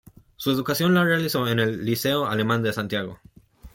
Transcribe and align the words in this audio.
Su 0.35 0.49
educación 0.49 0.95
la 0.95 1.03
realizó 1.03 1.47
en 1.47 1.59
el 1.59 1.85
Liceo 1.85 2.25
Alemán 2.25 2.63
de 2.63 2.73
Santiago. 2.73 3.19